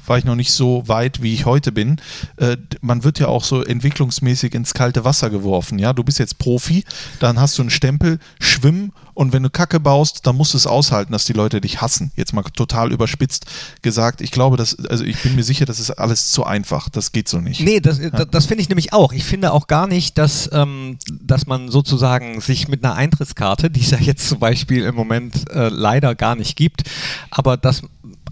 [0.05, 2.01] war ich noch nicht so weit, wie ich heute bin.
[2.35, 5.79] Äh, man wird ja auch so entwicklungsmäßig ins kalte Wasser geworfen.
[5.79, 6.83] Ja, du bist jetzt Profi,
[7.21, 10.67] dann hast du einen Stempel, schwimm und wenn du Kacke baust, dann musst du es
[10.67, 12.11] aushalten, dass die Leute dich hassen.
[12.15, 13.45] Jetzt mal total überspitzt
[13.81, 14.21] gesagt.
[14.21, 16.89] Ich glaube, dass, also ich bin mir sicher, das ist alles zu einfach.
[16.89, 17.61] Das geht so nicht.
[17.61, 19.13] Nee, das, das, das finde ich nämlich auch.
[19.13, 23.81] Ich finde auch gar nicht, dass, ähm, dass man sozusagen sich mit einer Eintrittskarte, die
[23.81, 26.83] es ja jetzt zum Beispiel im Moment äh, leider gar nicht gibt,
[27.29, 27.83] aber dass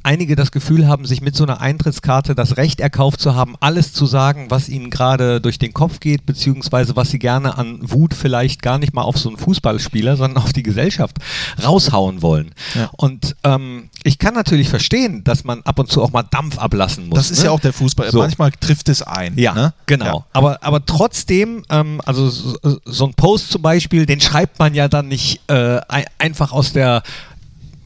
[0.04, 3.94] einige das Gefühl haben, sich mit so einer Eintrittskarte das Recht erkauft zu haben, alles
[3.94, 8.14] zu sagen, was ihnen gerade durch den Kopf geht, beziehungsweise was sie gerne an Wut
[8.14, 11.18] vielleicht gar nicht mal auf so einen Fußballspieler, sondern auf die Gesellschaft
[11.64, 12.52] raushauen wollen.
[12.76, 12.90] Ja.
[12.98, 17.10] Und ähm, ich kann natürlich verstehen, dass man ab und zu auch mal Dampf ablassen
[17.10, 17.18] muss.
[17.18, 17.46] Das ist ne?
[17.46, 18.12] ja auch der Fußball.
[18.12, 18.20] So.
[18.20, 19.38] Manchmal trifft es ein.
[19.38, 19.74] Ja, ne?
[19.86, 20.06] genau.
[20.20, 20.26] Ja.
[20.34, 24.88] Aber, aber trotzdem, ähm, also so, so ein Post zum Beispiel, den schreibt man ja
[24.88, 27.04] dann nicht äh, ein, einfach aus der,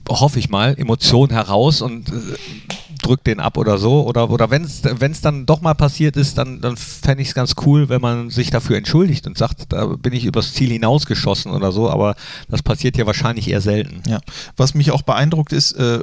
[0.09, 2.13] hoffe ich mal, Emotion heraus und äh,
[3.01, 4.05] drückt den ab oder so.
[4.05, 7.53] Oder, oder wenn es dann doch mal passiert ist, dann, dann fände ich es ganz
[7.65, 11.71] cool, wenn man sich dafür entschuldigt und sagt, da bin ich übers Ziel hinausgeschossen oder
[11.71, 11.89] so.
[11.89, 12.15] Aber
[12.49, 14.01] das passiert ja wahrscheinlich eher selten.
[14.07, 14.19] Ja,
[14.57, 15.99] was mich auch beeindruckt ist, äh,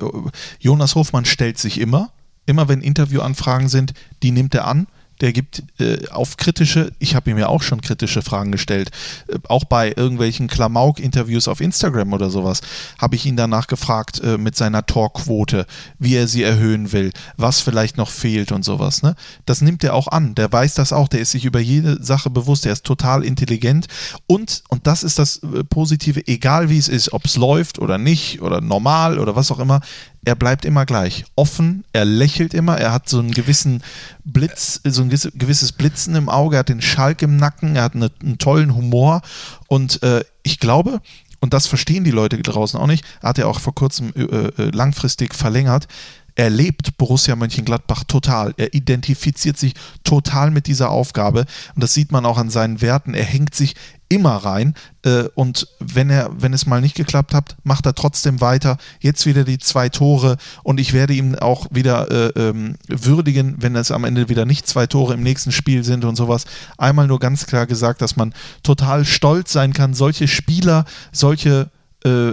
[0.60, 2.10] Jonas Hofmann stellt sich immer,
[2.46, 4.86] immer wenn Interviewanfragen sind, die nimmt er an.
[5.22, 8.90] Der gibt äh, auf kritische, ich habe ihm ja auch schon kritische Fragen gestellt,
[9.28, 12.60] äh, auch bei irgendwelchen Klamauk-Interviews auf Instagram oder sowas,
[12.98, 15.66] habe ich ihn danach gefragt äh, mit seiner Talkquote,
[15.98, 19.02] wie er sie erhöhen will, was vielleicht noch fehlt und sowas.
[19.02, 19.14] Ne?
[19.46, 22.28] Das nimmt er auch an, der weiß das auch, der ist sich über jede Sache
[22.28, 23.86] bewusst, der ist total intelligent
[24.26, 27.96] und, und das ist das äh, Positive, egal wie es ist, ob es läuft oder
[27.96, 29.80] nicht oder normal oder was auch immer,
[30.24, 31.24] er bleibt immer gleich.
[31.34, 33.82] Offen, er lächelt immer, er hat so einen gewissen
[34.24, 37.82] Blitz, so ein gewisse- gewisses Blitzen im Auge, er hat den Schalk im Nacken, er
[37.84, 39.22] hat eine, einen tollen Humor
[39.66, 41.00] und äh, ich glaube,
[41.40, 44.22] und das verstehen die Leute draußen auch nicht, er hat ja auch vor kurzem äh,
[44.22, 45.88] äh, langfristig verlängert,
[46.34, 48.54] er lebt Borussia Mönchengladbach total.
[48.56, 51.44] Er identifiziert sich total mit dieser Aufgabe.
[51.74, 53.14] Und das sieht man auch an seinen Werten.
[53.14, 53.74] Er hängt sich
[54.08, 54.74] immer rein.
[55.04, 58.78] Äh, und wenn er, wenn es mal nicht geklappt hat, macht er trotzdem weiter.
[59.00, 60.36] Jetzt wieder die zwei Tore.
[60.62, 64.66] Und ich werde ihm auch wieder äh, ähm, würdigen, wenn es am Ende wieder nicht
[64.66, 66.46] zwei Tore im nächsten Spiel sind und sowas.
[66.78, 71.70] Einmal nur ganz klar gesagt, dass man total stolz sein kann, solche Spieler, solche,
[72.04, 72.32] äh,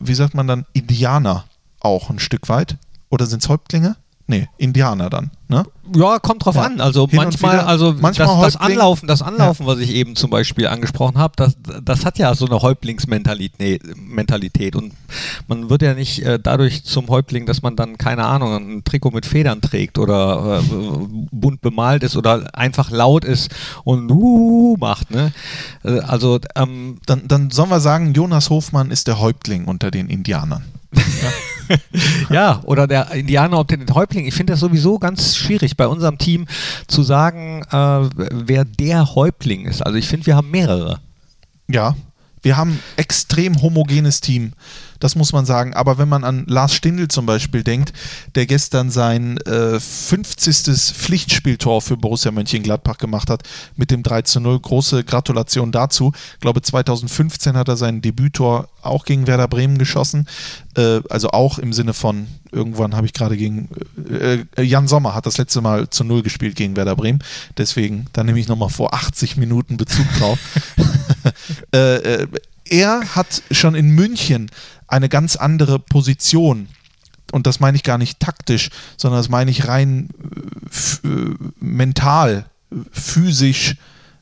[0.00, 1.44] wie sagt man dann, Indianer
[1.80, 2.76] auch ein Stück weit.
[3.10, 3.96] Oder sind es Häuptlinge?
[4.30, 5.30] Nee, Indianer dann.
[5.48, 5.64] Ne?
[5.96, 6.64] Ja, kommt drauf Ja.
[6.64, 6.82] an.
[6.82, 10.28] Also Hin manchmal, wieder- also manchmal das, das Anlaufen, das Anlaufen, was ich eben zum
[10.28, 14.76] Beispiel angesprochen habe, das, das hat ja so eine Häuptlingsmentalität Mentalität.
[14.76, 14.92] und
[15.46, 19.12] man wird ja nicht äh, dadurch zum Häuptling, dass man dann keine Ahnung ein Trikot
[19.12, 20.74] mit Federn trägt oder äh,
[21.32, 23.50] bunt bemalt ist oder einfach laut ist
[23.84, 25.10] und uh, macht.
[25.10, 25.32] Ne?
[25.84, 30.10] Äh, Also ähm, Dann, dann sollen wir sagen, Jonas Hofmann ist der Häuptling unter den
[30.10, 30.64] Indianern.
[30.94, 31.02] Ja,
[32.64, 34.26] oder der Indianer ob den Häuptling.
[34.26, 36.46] Ich finde das sowieso ganz schwierig bei unserem Team
[36.86, 38.08] zu sagen, äh,
[38.46, 39.82] wer der Häuptling ist.
[39.82, 41.00] Also ich finde, wir haben mehrere.
[41.68, 41.94] Ja,
[42.42, 44.52] Wir haben extrem homogenes Team.
[45.00, 45.74] Das muss man sagen.
[45.74, 47.92] Aber wenn man an Lars Stindl zum Beispiel denkt,
[48.34, 50.56] der gestern sein äh, 50.
[50.94, 53.42] Pflichtspieltor für Borussia Mönchengladbach gemacht hat
[53.76, 54.60] mit dem 3 zu 0.
[54.60, 56.12] Große Gratulation dazu.
[56.34, 60.26] Ich glaube, 2015 hat er sein Debüttor auch gegen Werder Bremen geschossen.
[60.76, 63.68] Äh, also auch im Sinne von, irgendwann habe ich gerade gegen
[64.10, 67.22] äh, äh Jan Sommer hat das letzte Mal zu Null gespielt gegen Werder Bremen.
[67.56, 70.38] Deswegen, da nehme ich nochmal vor 80 Minuten Bezug drauf.
[71.74, 72.26] äh, äh,
[72.70, 74.50] er hat schon in München
[74.86, 76.68] eine ganz andere Position.
[77.32, 80.08] Und das meine ich gar nicht taktisch, sondern das meine ich rein
[81.04, 81.08] äh,
[81.60, 82.46] mental,
[82.90, 83.76] physisch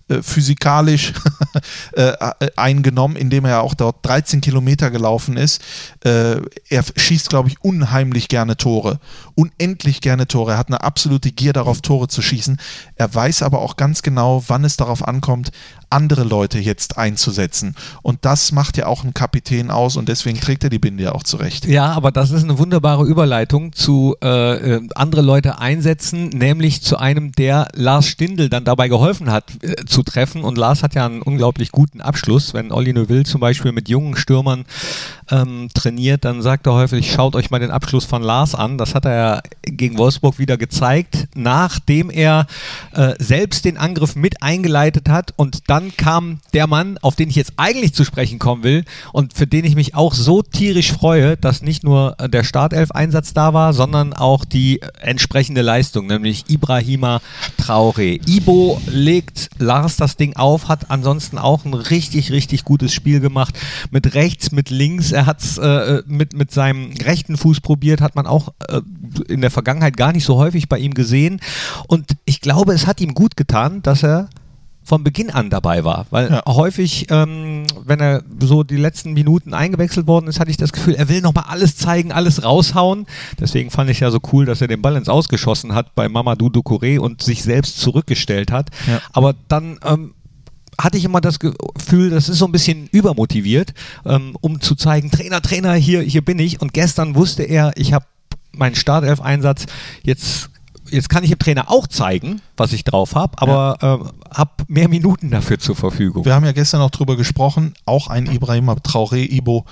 [0.08, 1.12] äh, physikalisch
[1.96, 5.60] äh, äh, eingenommen, indem er auch dort 13 Kilometer gelaufen ist.
[6.04, 9.00] Äh, er schießt, glaube ich, unheimlich gerne Tore.
[9.34, 10.52] Unendlich gerne Tore.
[10.52, 12.58] Er hat eine absolute Gier darauf, Tore zu schießen.
[12.94, 15.50] Er weiß aber auch ganz genau, wann es darauf ankommt,
[15.90, 17.74] andere Leute jetzt einzusetzen.
[18.02, 21.12] Und das macht ja auch ein Kapitän aus und deswegen trägt er die Binde ja
[21.12, 21.66] auch zurecht.
[21.66, 26.96] Ja, aber das ist eine wunderbare Überleitung zu äh, äh, andere Leute einsetzen, nämlich zu
[26.96, 30.42] einem, der Lars Stindl dann dabei geholfen hat äh, zu treffen.
[30.42, 32.54] Und Lars hat ja einen unglaublich guten Abschluss.
[32.54, 34.64] Wenn Olli Neuville zum Beispiel mit jungen Stürmern
[35.30, 38.78] ähm, trainiert, dann sagt er häufig, schaut euch mal den Abschluss von Lars an.
[38.78, 42.46] Das hat er ja gegen Wolfsburg wieder gezeigt, nachdem er
[42.92, 47.36] äh, selbst den Angriff mit eingeleitet hat und dann kam der Mann, auf den ich
[47.36, 51.36] jetzt eigentlich zu sprechen kommen will und für den ich mich auch so tierisch freue,
[51.36, 57.20] dass nicht nur der Startelf-Einsatz da war, sondern auch die entsprechende Leistung, nämlich Ibrahima
[57.58, 58.18] Traore.
[58.26, 63.58] Ibo legt Lars das Ding auf, hat ansonsten auch ein richtig, richtig gutes Spiel gemacht.
[63.90, 65.12] Mit rechts, mit links.
[65.16, 68.80] Er hat es äh, mit, mit seinem rechten Fuß probiert, hat man auch äh,
[69.28, 71.40] in der Vergangenheit gar nicht so häufig bei ihm gesehen.
[71.88, 74.28] Und ich glaube, es hat ihm gut getan, dass er
[74.86, 76.06] von Beginn an dabei war.
[76.10, 76.42] Weil ja.
[76.46, 80.94] häufig, ähm, wenn er so die letzten Minuten eingewechselt worden ist, hatte ich das Gefühl,
[80.94, 83.06] er will nochmal alles zeigen, alles raushauen.
[83.40, 86.48] Deswegen fand ich ja so cool, dass er den Ball ins Ausgeschossen hat bei Mamadou
[86.48, 88.70] Ducouré und sich selbst zurückgestellt hat.
[88.86, 89.00] Ja.
[89.12, 90.14] Aber dann ähm,
[90.80, 93.72] hatte ich immer das Gefühl, das ist so ein bisschen übermotiviert,
[94.04, 96.60] ähm, um zu zeigen, Trainer, Trainer, hier, hier bin ich.
[96.60, 98.04] Und gestern wusste er, ich habe
[98.52, 99.66] meinen Startelf-Einsatz,
[100.02, 100.50] jetzt
[100.90, 103.94] jetzt kann ich dem Trainer auch zeigen, was ich drauf habe, aber ja.
[103.94, 103.98] äh,
[104.32, 106.24] habe mehr Minuten dafür zur Verfügung.
[106.24, 109.64] Wir haben ja gestern auch drüber gesprochen, auch ein Ibrahim Traoré Ibo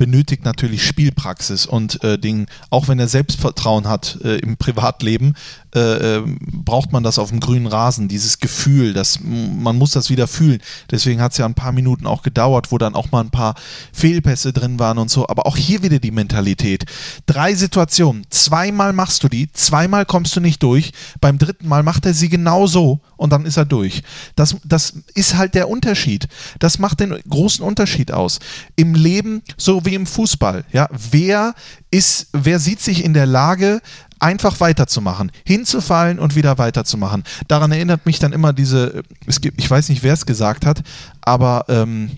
[0.00, 5.34] benötigt natürlich Spielpraxis und äh, den, auch wenn er Selbstvertrauen hat äh, im Privatleben,
[5.74, 10.08] äh, ähm, braucht man das auf dem grünen Rasen, dieses Gefühl, dass man muss das
[10.08, 10.58] wieder fühlen.
[10.90, 13.56] Deswegen hat es ja ein paar Minuten auch gedauert, wo dann auch mal ein paar
[13.92, 15.28] Fehlpässe drin waren und so.
[15.28, 16.86] Aber auch hier wieder die Mentalität.
[17.26, 22.06] Drei Situationen, zweimal machst du die, zweimal kommst du nicht durch, beim dritten Mal macht
[22.06, 24.02] er sie genau so und dann ist er durch.
[24.34, 26.26] Das, das ist halt der Unterschied.
[26.58, 28.38] Das macht den großen Unterschied aus.
[28.76, 30.64] Im Leben so wie im Fußball.
[30.72, 31.54] Ja, wer
[31.90, 33.80] ist, wer sieht sich in der Lage,
[34.20, 37.24] einfach weiterzumachen, hinzufallen und wieder weiterzumachen.
[37.48, 40.82] Daran erinnert mich dann immer diese, es gibt, ich weiß nicht, wer es gesagt hat,
[41.22, 42.10] aber ähm,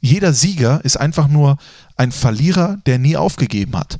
[0.00, 1.56] jeder Sieger ist einfach nur
[1.96, 3.98] ein Verlierer, der nie aufgegeben hat.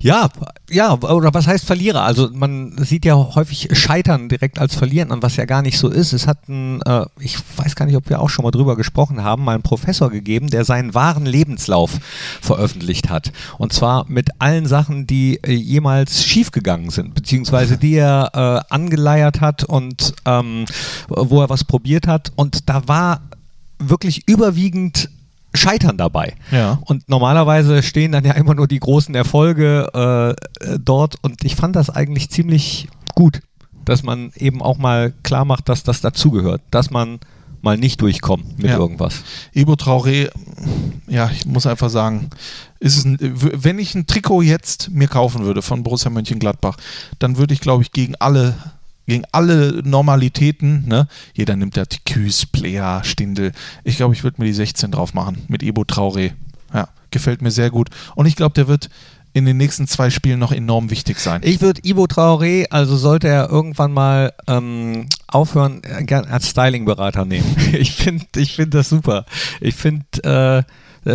[0.00, 0.28] Ja,
[0.70, 2.02] ja, oder was heißt Verlierer?
[2.02, 5.88] Also man sieht ja häufig Scheitern direkt als Verlieren an, was ja gar nicht so
[5.88, 6.12] ist.
[6.12, 9.24] Es hat ein, äh, ich weiß gar nicht, ob wir auch schon mal drüber gesprochen
[9.24, 11.98] haben, mal einen Professor gegeben, der seinen wahren Lebenslauf
[12.40, 13.32] veröffentlicht hat.
[13.58, 18.30] Und zwar mit allen Sachen, die äh, jemals schiefgegangen sind, beziehungsweise die er
[18.70, 20.66] äh, angeleiert hat und ähm,
[21.08, 22.32] wo er was probiert hat.
[22.36, 23.22] Und da war
[23.78, 25.08] wirklich überwiegend
[25.58, 26.34] Scheitern dabei.
[26.50, 26.78] Ja.
[26.86, 31.76] Und normalerweise stehen dann ja immer nur die großen Erfolge äh, dort und ich fand
[31.76, 33.40] das eigentlich ziemlich gut,
[33.84, 37.18] dass man eben auch mal klar macht, dass das dazugehört, dass man
[37.62, 38.78] mal nicht durchkommt mit ja.
[38.78, 39.22] irgendwas.
[39.52, 40.30] Ibo Traoré,
[41.06, 42.30] ja, ich muss einfach sagen,
[42.78, 46.76] ist es ein, wenn ich ein Trikot jetzt mir kaufen würde von Borussia Mönchengladbach,
[47.18, 48.54] dann würde ich, glaube ich, gegen alle
[49.08, 50.86] gegen alle Normalitäten.
[50.86, 51.08] Ne?
[51.34, 53.52] Jeder nimmt ja Küs, Player, Stindel.
[53.82, 56.32] Ich glaube, ich würde mir die 16 drauf machen mit Ebo Traoré.
[56.72, 57.88] Ja, gefällt mir sehr gut.
[58.14, 58.90] Und ich glaube, der wird
[59.32, 61.40] in den nächsten zwei Spielen noch enorm wichtig sein.
[61.44, 67.24] Ich würde Ibo Traoré, also sollte er irgendwann mal ähm, aufhören, äh, gern als Styling-Berater
[67.24, 67.56] nehmen.
[67.72, 69.26] ich finde ich find das super.
[69.60, 70.62] Ich finde, äh,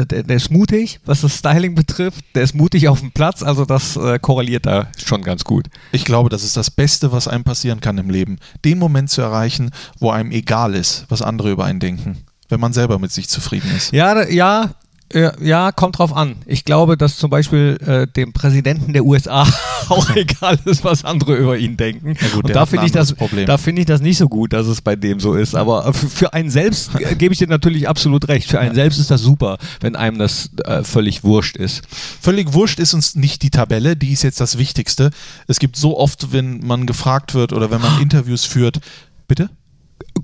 [0.01, 2.23] der, der, ist mutig, was das Styling betrifft.
[2.35, 5.67] Der ist mutig auf dem Platz, also das äh, korreliert da schon ganz gut.
[5.91, 8.39] Ich glaube, das ist das Beste, was einem passieren kann im Leben.
[8.65, 12.17] Den Moment zu erreichen, wo einem egal ist, was andere über einen denken.
[12.49, 13.93] Wenn man selber mit sich zufrieden ist.
[13.93, 14.75] Ja, ja,
[15.13, 16.37] Ja, ja, kommt drauf an.
[16.45, 19.45] Ich glaube, dass zum Beispiel äh, dem Präsidenten der USA
[19.89, 22.15] auch egal ist, was andere über ihn denken.
[22.19, 23.13] Ja gut, Und da finde ich das,
[23.45, 25.55] da finde ich das nicht so gut, dass es bei dem so ist.
[25.55, 28.49] Aber äh, für, für einen selbst äh, gebe ich dir natürlich absolut recht.
[28.49, 31.83] Für einen selbst ist das super, wenn einem das äh, völlig wurscht ist.
[32.19, 35.11] Völlig wurscht ist uns nicht die Tabelle, die ist jetzt das Wichtigste.
[35.47, 38.79] Es gibt so oft, wenn man gefragt wird oder wenn man Interviews führt,
[39.27, 39.49] bitte?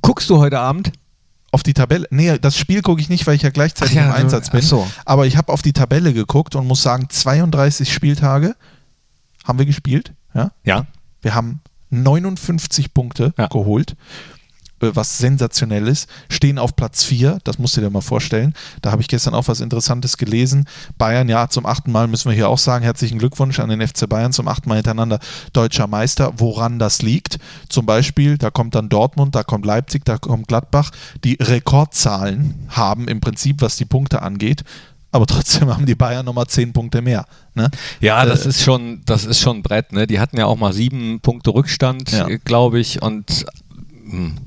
[0.02, 0.92] Guckst du heute Abend?
[1.52, 2.08] Auf die Tabelle.
[2.12, 4.62] Nee, das Spiel gucke ich nicht, weil ich ja gleichzeitig ja, im Einsatz bin.
[4.62, 4.88] so.
[5.06, 8.56] Aber ich habe auf die Tabelle geguckt und muss sagen, 32 Spieltage
[9.46, 10.14] haben wir gespielt.
[10.36, 10.52] Ja?
[10.64, 10.86] Ja.
[11.22, 13.48] Wir haben 59 Punkte Ja.
[13.48, 13.96] geholt,
[14.82, 16.10] was sensationell ist.
[16.30, 18.54] Stehen auf Platz 4, das musst du dir mal vorstellen.
[18.82, 20.66] Da habe ich gestern auch was Interessantes gelesen.
[20.98, 24.08] Bayern, ja, zum achten Mal müssen wir hier auch sagen, herzlichen Glückwunsch an den FC
[24.08, 25.20] Bayern zum achten Mal hintereinander
[25.54, 26.34] deutscher Meister.
[26.38, 27.40] Woran das liegt?
[27.70, 30.92] Zum Beispiel, da kommt dann Dortmund, da kommt Leipzig, da kommt Gladbach,
[31.24, 34.64] die Rekordzahlen haben im Prinzip, was die Punkte angeht.
[35.12, 37.26] Aber trotzdem haben die Bayern nochmal 10 Punkte mehr.
[37.56, 37.72] Ne?
[38.00, 40.06] Ja, das Äh, ist schon, das ist schon ein Brett, ne?
[40.06, 42.28] Die hatten ja auch mal sieben Punkte Rückstand, Ja.
[42.28, 43.46] äh, glaube ich, und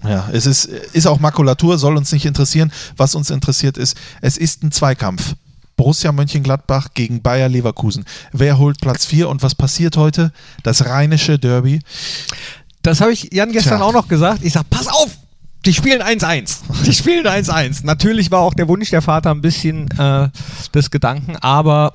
[0.05, 2.73] Ja, es ist, ist auch Makulatur, soll uns nicht interessieren.
[2.97, 5.35] Was uns interessiert ist, es ist ein Zweikampf.
[5.77, 8.05] Borussia Mönchengladbach gegen Bayer Leverkusen.
[8.33, 10.33] Wer holt Platz 4 und was passiert heute?
[10.63, 11.81] Das rheinische Derby.
[12.83, 13.87] Das habe ich Jan gestern Tja.
[13.87, 14.45] auch noch gesagt.
[14.45, 15.11] Ich sage, pass auf!
[15.65, 16.57] Die spielen 1-1.
[16.87, 17.87] Die spielen 1-1.
[17.87, 20.29] Natürlich war auch der Wunsch der Vater ein bisschen äh,
[20.75, 21.95] des Gedanken, aber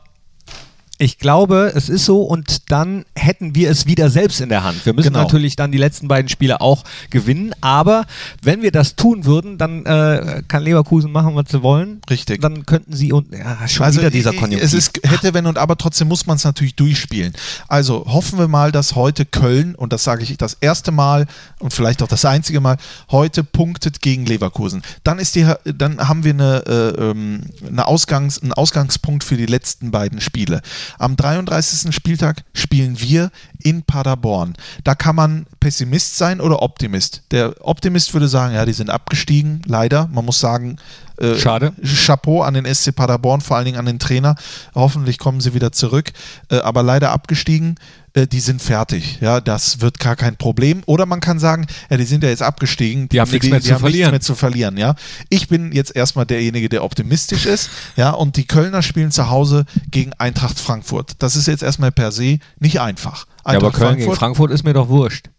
[1.00, 4.86] ich glaube, es ist so und dann hätten wir es wieder selbst in der Hand.
[4.86, 5.24] Wir müssen Genau.
[5.24, 8.06] natürlich dann die letzten beiden Spiele auch gewinnen, aber
[8.42, 12.02] wenn wir das tun würden, dann äh, kann Leverkusen machen, was sie wollen.
[12.10, 12.42] Richtig.
[12.42, 14.64] Dann könnten sie und ja, schon Also wieder dieser Konjunktiv.
[14.64, 17.34] es ist hätte wenn und aber trotzdem muss man es natürlich durchspielen.
[17.68, 21.28] Also hoffen wir mal, dass heute Köln und das sage ich das erste Mal
[21.60, 22.78] und vielleicht auch das einzige Mal
[23.12, 24.82] heute punktet gegen Leverkusen.
[25.04, 29.46] Dann ist die dann haben wir eine, äh, ähm, eine Ausgangs, einen Ausgangspunkt für die
[29.46, 30.62] letzten beiden Spiele.
[30.98, 31.94] Am 33.
[31.94, 34.56] Spieltag spielen wir in Paderborn.
[34.84, 37.24] Da kann man Pessimist sein oder Optimist.
[37.32, 40.08] Der Optimist würde sagen, ja, die sind abgestiegen, leider.
[40.08, 40.78] Man muss sagen,
[41.18, 41.74] äh, Schade.
[41.84, 44.36] Chapeau an den SC Paderborn, vor allen Dingen an den Trainer.
[44.76, 46.12] Hoffentlich kommen sie wieder zurück.
[46.50, 47.76] Äh, aber leider abgestiegen.
[48.18, 49.20] Äh, die sind fertig.
[49.22, 50.82] Ja, das wird gar kein Problem.
[50.88, 53.08] Oder man kann sagen, ja, die sind ja jetzt abgestiegen.
[53.10, 54.12] Die haben nichts mehr zu haben verlieren.
[54.12, 54.78] Nichts mehr zu verlieren.
[54.78, 54.96] Ja,
[55.30, 57.70] ich bin jetzt erstmal derjenige, der optimistisch ist.
[57.96, 61.12] Ja, und die Kölner spielen zu Hause gegen Eintracht Frankfurt.
[61.20, 63.28] Das ist jetzt erstmal per se nicht einfach.
[63.28, 65.30] ja, aber Eintracht Köln gegen Frankfurt ist mir doch wurscht.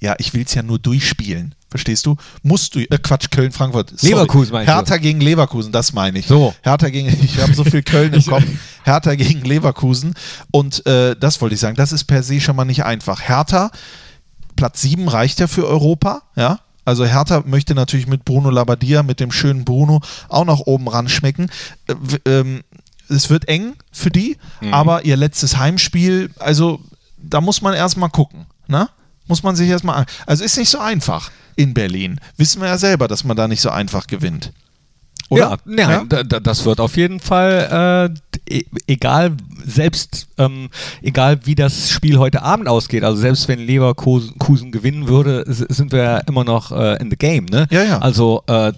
[0.00, 1.54] ja, ich will es ja nur durchspielen.
[1.70, 2.16] Verstehst du?
[2.42, 3.92] Musst du, äh, Quatsch, Köln, Frankfurt.
[3.96, 4.12] Sorry.
[4.14, 4.74] Leverkusen meinst du?
[4.74, 6.26] Hertha gegen Leverkusen, das meine ich.
[6.26, 6.52] So.
[6.62, 8.44] Hertha gegen, ich habe so viel Köln im Kopf.
[8.84, 10.14] Hertha gegen Leverkusen.
[10.50, 13.20] Und äh, das wollte ich sagen, das ist per se schon mal nicht einfach.
[13.22, 13.70] Hertha,
[14.56, 16.60] Platz 7 reicht ja für Europa, ja.
[16.84, 21.08] Also Hertha möchte natürlich mit Bruno Labbadia, mit dem schönen Bruno, auch noch oben ran
[21.08, 21.50] schmecken.
[21.86, 21.94] Äh,
[22.28, 22.62] ähm,
[23.08, 24.74] es wird eng für die, Mhm.
[24.74, 26.80] aber ihr letztes Heimspiel, also
[27.18, 28.88] da muss man erstmal gucken, ne?
[29.30, 30.06] Muss man sich erstmal an.
[30.26, 32.20] Also ist nicht so einfach in Berlin.
[32.36, 34.52] Wissen wir ja selber, dass man da nicht so einfach gewinnt.
[35.28, 35.50] Oder?
[36.10, 38.10] Ja, da- das wird auf jeden Fall,
[38.50, 40.68] äh, e- egal, selbst, ähm,
[41.02, 46.02] egal wie das Spiel heute Abend ausgeht, also selbst wenn Leverkusen gewinnen würde, sind wir
[46.02, 47.68] ja immer noch äh, in the game, ne?
[47.70, 47.98] Ja, ja.
[48.00, 48.72] Also äh,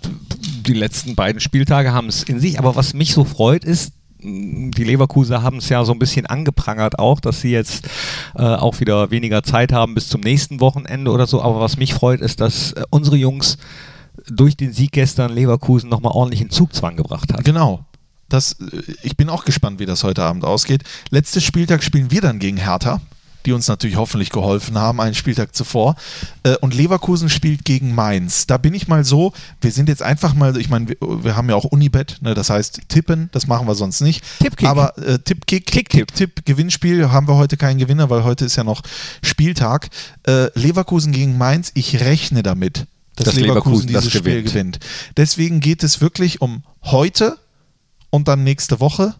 [0.66, 4.85] die letzten beiden Spieltage haben es in sich, aber was mich so freut, ist, die
[4.85, 7.88] Leverkusener haben es ja so ein bisschen angeprangert auch, dass sie jetzt
[8.35, 11.42] äh, auch wieder weniger Zeit haben bis zum nächsten Wochenende oder so.
[11.42, 13.58] Aber was mich freut, ist, dass äh, unsere Jungs
[14.28, 17.44] durch den Sieg gestern Leverkusen nochmal ordentlich in Zugzwang gebracht hat.
[17.44, 17.85] Genau.
[18.28, 20.82] Das, äh, ich bin auch gespannt, wie das heute Abend ausgeht.
[21.11, 23.00] Letztes Spieltag spielen wir dann gegen Hertha,
[23.42, 25.96] die uns natürlich hoffentlich geholfen haben, einen Spieltag zuvor.
[26.42, 28.46] Äh, Und Leverkusen spielt gegen Mainz.
[28.46, 31.48] Da bin ich mal so, wir sind jetzt einfach mal, ich meine, wir, wir haben
[31.48, 34.22] ja auch Unibet, ne, das heißt tippen, das machen wir sonst nicht.
[34.40, 34.68] Tippkick.
[34.68, 36.14] Aber äh, Tippkick, Kicktipp.
[36.14, 38.83] Tipp, Gewinnspiel haben wir heute keinen Gewinner, weil heute ist ja noch
[39.22, 39.88] Spieltag.
[40.26, 44.46] Äh, Leverkusen gegen Mainz, ich rechne damit, dass, Dass Leverkusen, Leverkusen das dieses Spiel gewinnt.
[44.48, 44.78] gewinnt.
[45.16, 47.38] Deswegen geht es wirklich um heute
[48.11, 49.14] und dann nächste Woche,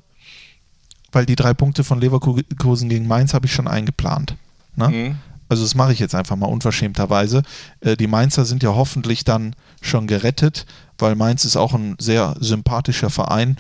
[1.13, 4.35] weil die drei Punkte von Leverkusen gegen Mainz habe ich schon eingeplant.
[4.77, 4.89] Ne?
[4.89, 5.17] Mhm.
[5.53, 7.43] Also das mache ich jetzt einfach mal unverschämterweise.
[7.81, 10.65] Äh, die Mainzer sind ja hoffentlich dann schon gerettet,
[10.97, 13.59] weil Mainz ist auch ein sehr sympathischer Verein.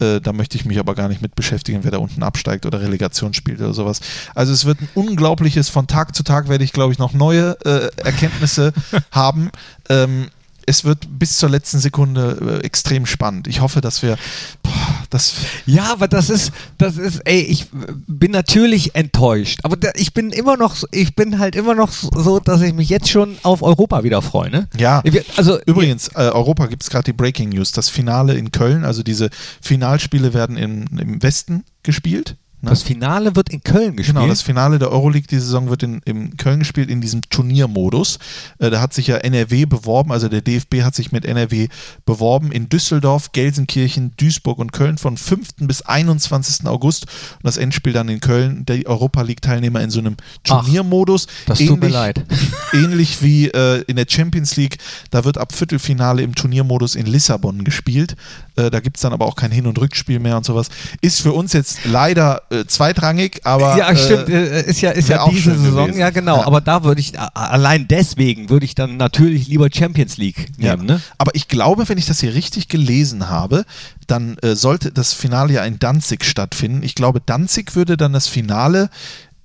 [0.00, 2.80] Äh, da möchte ich mich aber gar nicht mit beschäftigen, wer da unten absteigt oder
[2.80, 4.00] Relegation spielt oder sowas.
[4.34, 7.58] Also es wird ein unglaubliches, von Tag zu Tag werde ich, glaube ich, noch neue
[7.66, 8.72] äh, Erkenntnisse
[9.10, 9.50] haben.
[9.90, 10.28] Ähm,
[10.66, 13.46] es wird bis zur letzten Sekunde äh, extrem spannend.
[13.48, 14.16] Ich hoffe, dass wir,
[14.62, 14.72] boah,
[15.10, 15.34] Das,
[15.66, 17.66] Ja, aber das ist, das ist, ey, ich
[18.06, 19.60] bin natürlich enttäuscht.
[19.62, 22.88] Aber da, ich bin immer noch, ich bin halt immer noch so, dass ich mich
[22.88, 24.68] jetzt schon auf Europa wieder freue, ne?
[24.76, 25.02] Ja.
[25.36, 27.72] Also, Übrigens, äh, Europa gibt es gerade die Breaking News.
[27.72, 32.36] Das Finale in Köln, also diese Finalspiele werden im, im Westen gespielt.
[32.64, 32.70] Ne?
[32.70, 34.16] das Finale wird in Köln gespielt.
[34.16, 38.18] Genau, das Finale der Euroleague die Saison wird in, in Köln gespielt, in diesem Turniermodus.
[38.58, 41.68] Äh, da hat sich ja NRW beworben, also der DFB hat sich mit NRW
[42.04, 45.54] beworben in Düsseldorf, Gelsenkirchen, Duisburg und Köln von 5.
[45.60, 46.66] bis 21.
[46.66, 47.06] August.
[47.06, 50.16] Und das Endspiel dann in Köln, der Europa League-Teilnehmer in so einem
[50.48, 51.26] Ach, Turniermodus.
[51.46, 52.24] das tut mir leid.
[52.72, 54.78] ähnlich wie äh, in der Champions League,
[55.10, 58.16] da wird ab Viertelfinale im Turniermodus in Lissabon gespielt.
[58.56, 60.68] Äh, da gibt es dann aber auch kein Hin- und Rückspiel mehr und sowas.
[61.00, 63.76] Ist für uns jetzt leider äh, zweitrangig, aber.
[63.76, 66.00] ja, stimmt, Äh, äh, ist ja, ist ja auch diese Saison, gewesen.
[66.00, 66.38] ja genau.
[66.38, 66.46] Ja.
[66.46, 70.76] Aber da würde ich, allein deswegen würde ich dann natürlich lieber Champions League ja.
[70.76, 71.00] nehmen, ne?
[71.18, 73.64] Aber ich glaube, wenn ich das hier richtig gelesen habe,
[74.06, 76.82] dann äh, sollte das Finale ja in Danzig stattfinden.
[76.82, 78.90] Ich glaube, Danzig würde dann das Finale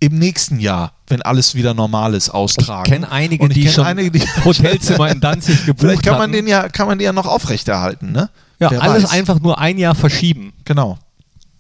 [0.01, 2.83] im nächsten Jahr, wenn alles wieder normal ist, austragen.
[2.85, 6.21] Ich kenne einige, die kenn schon einige, die Hotelzimmer in Danzig gebucht Vielleicht kann man
[6.23, 6.31] hatten.
[6.33, 8.29] den ja, kann man den ja noch aufrechterhalten, ne?
[8.59, 9.11] Ja, Wer alles weiß.
[9.11, 10.53] einfach nur ein Jahr verschieben.
[10.65, 10.97] Genau.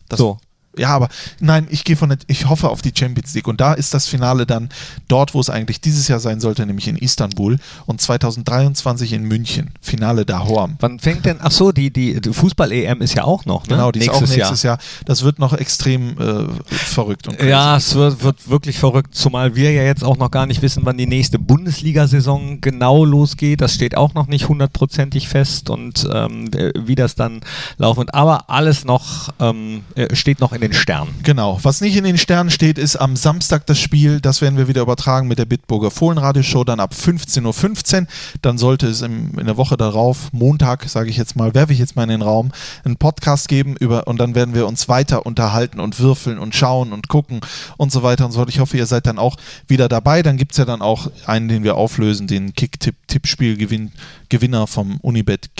[0.07, 0.37] Das, so.
[0.79, 3.73] Ja, aber nein, ich gehe von der, ich hoffe auf die Champions League und da
[3.73, 4.69] ist das Finale dann
[5.07, 9.71] dort, wo es eigentlich dieses Jahr sein sollte, nämlich in Istanbul und 2023 in München.
[9.81, 10.77] Finale Dahorm.
[10.79, 13.75] Wann fängt denn, ach so, die, die, die Fußball-EM ist ja auch noch, ne?
[13.75, 14.79] Genau, die ist auch nächstes Jahr.
[15.05, 17.49] Das wird noch extrem äh, verrückt und crazy.
[17.49, 20.83] Ja, es wird, wird wirklich verrückt, zumal wir ja jetzt auch noch gar nicht wissen,
[20.85, 23.61] wann die nächste Bundesliga-Saison genau losgeht.
[23.61, 27.41] Das steht auch noch nicht hundertprozentig fest und ähm, wie das dann
[27.77, 28.13] laufen wird.
[28.13, 31.13] Aber alles noch ähm, äh, steht noch in den Sternen.
[31.23, 31.59] Genau.
[31.63, 34.21] Was nicht in den Sternen steht, ist am Samstag das Spiel.
[34.21, 38.07] Das werden wir wieder übertragen mit der Bitburger Fohlenradioshow, dann ab 15.15 Uhr.
[38.41, 41.79] Dann sollte es im, in der Woche darauf, Montag, sage ich jetzt mal, werfe ich
[41.79, 42.51] jetzt mal in den Raum,
[42.83, 46.93] einen Podcast geben über und dann werden wir uns weiter unterhalten und würfeln und schauen
[46.93, 47.41] und gucken
[47.77, 48.49] und so weiter und so fort.
[48.49, 50.23] Ich hoffe, ihr seid dann auch wieder dabei.
[50.23, 55.55] Dann gibt es ja dann auch einen, den wir auflösen, den Kick-Tipp-Tippspiel-Gewinner vom Unibet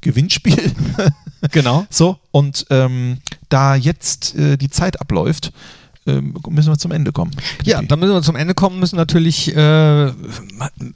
[0.00, 0.72] Kick-Tipp-Gewinnspiel.
[1.52, 1.86] Genau.
[1.88, 5.52] So, und ähm, da jetzt äh, die Zeit abläuft,
[6.04, 7.30] ähm, müssen wir zum Ende kommen.
[7.62, 10.06] Ja, dann müssen wir zum Ende kommen, müssen natürlich äh,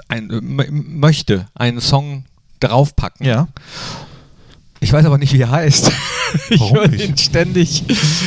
[0.08, 2.24] ein, m- möchte einen Song
[2.58, 3.24] draufpacken.
[3.24, 3.46] ja.
[4.80, 5.92] Ich weiß aber nicht, wie er heißt.
[6.50, 7.84] Ich höre ihn ständig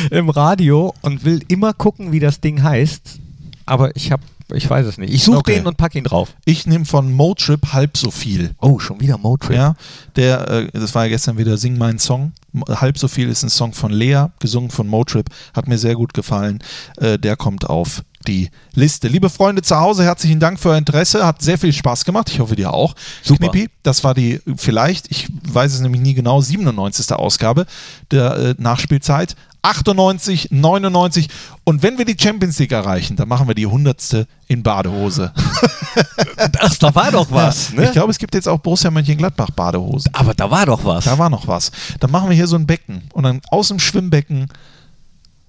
[0.09, 3.19] im Radio und will immer gucken, wie das Ding heißt.
[3.65, 5.13] Aber ich habe, ich weiß es nicht.
[5.13, 5.55] Ich suche Okay.
[5.55, 6.35] den und pack ihn drauf.
[6.45, 8.53] Ich nehme von Motrip halb so viel.
[8.61, 9.55] Oh, schon wieder Motrip.
[9.55, 9.75] Ja,
[10.15, 12.33] der, äh, das war ja gestern wieder Sing mein Song.
[12.69, 15.29] Halb so viel ist ein Song von Lea, gesungen von Motrip.
[15.53, 16.59] Hat mir sehr gut gefallen.
[16.97, 19.07] Äh, der kommt auf die Liste.
[19.07, 21.25] Liebe Freunde zu Hause, herzlichen Dank für euer Interesse.
[21.25, 22.29] Hat sehr viel Spaß gemacht.
[22.29, 22.95] Ich hoffe, dir auch.
[23.21, 23.49] Super.
[23.49, 27.11] Knippi, das war die vielleicht, ich weiß es nämlich nie genau, 97.
[27.13, 27.65] Ausgabe
[28.11, 29.35] der äh, Nachspielzeit.
[29.65, 31.27] 98, 99
[31.63, 34.27] und wenn wir die Champions League erreichen, dann machen wir die 100.
[34.47, 35.31] in Badehose.
[36.59, 37.69] Ach, da war doch was.
[37.69, 37.91] Ich Ne?
[37.91, 40.09] glaube, es gibt jetzt auch Borussia Mönchengladbach Badehose.
[40.13, 41.05] Aber da war doch was.
[41.05, 41.71] Da war noch was.
[41.99, 44.47] Dann machen wir hier so ein Becken und dann aus dem Schwimmbecken.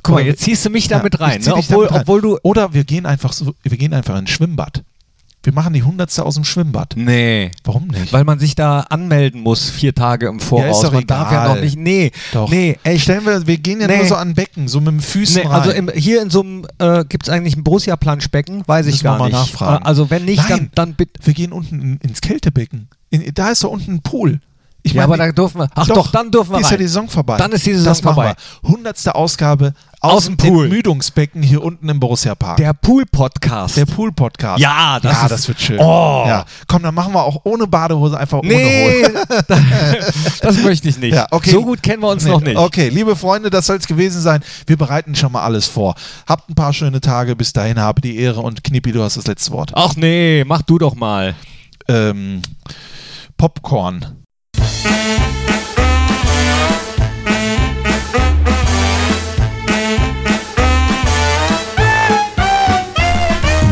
[0.02, 1.40] Guck mal, jetzt ziehst du mich da Ja, rein.
[1.40, 1.54] ich Ne?
[1.54, 2.00] Obwohl, damit rein.
[2.02, 2.38] obwohl du.
[2.42, 4.82] Oder wir gehen einfach so, wir gehen einfach ins Schwimmbad.
[5.46, 6.94] Wir machen die Hundertste aus dem Schwimmbad.
[6.96, 7.52] Nee.
[7.62, 8.12] Warum nicht?
[8.12, 10.80] Weil man sich da anmelden muss, vier Tage im Voraus.
[10.82, 11.54] doch man darf ja egal.
[11.54, 11.78] noch nicht.
[11.78, 12.50] Nee, Doch.
[12.50, 13.04] nee, echt.
[13.04, 13.98] Stellen wir, wir gehen ja Nee.
[13.98, 15.52] nur so an Becken, so mit dem Füßen Nee, rein.
[15.60, 19.04] also im, hier in so einem äh, gibt es eigentlich ein Borussia-Planschbecken, weiß ich Müssen
[19.04, 19.34] wir gar mal nicht.
[19.34, 19.84] nachfragen.
[19.84, 20.70] Äh, Also wenn nicht, dann, Nein.
[20.74, 21.12] dann bitte.
[21.24, 22.88] wir gehen unten in, ins Kältebecken.
[23.10, 24.40] In, da ist doch unten ein Pool.
[24.82, 25.68] Ich Ja, meine, aber da dürfen wir.
[25.74, 26.72] Ach doch, dann dürfen wir Ist rein.
[26.72, 27.36] ja die Saison vorbei.
[27.38, 28.34] Dann ist die Saison das vorbei.
[28.62, 28.68] Wir.
[28.70, 29.74] Hundertste Ausgabe
[30.12, 30.64] aus, dem Pool.
[30.64, 32.56] Entmüdungsbecken hier unten im Borussia Park.
[32.58, 33.76] Der Pool-Podcast.
[33.76, 34.60] Der Pool-Podcast.
[34.60, 35.78] Ja, das ja, ist- das wird schön.
[35.78, 36.24] Oh.
[36.26, 36.44] Ja.
[36.66, 39.44] Komm, dann machen wir auch ohne Badehose, einfach ohne nee, Hose.
[40.42, 41.14] das möchte ich nicht.
[41.14, 41.50] Ja, okay.
[41.50, 42.56] So gut kennen wir uns Nee, noch nicht.
[42.56, 44.42] Okay, liebe Freunde, das soll es gewesen sein.
[44.66, 45.94] Wir bereiten schon mal alles vor.
[46.26, 47.36] Habt ein paar schöne Tage.
[47.36, 48.40] Bis dahin, habe die Ehre.
[48.40, 49.72] Und Knippi, du hast das letzte Wort.
[49.74, 51.34] Ach nee, mach du doch mal.
[51.88, 52.42] Ähm,
[53.36, 54.25] Popcorn.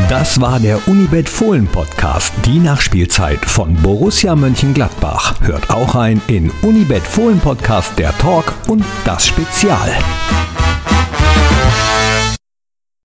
[0.09, 5.40] Das war der Unibet Fohlen Podcast, die Nachspielzeit von Borussia Mönchengladbach.
[5.40, 9.90] Hört auch ein in Unibet Fohlen Podcast der Talk und das Spezial.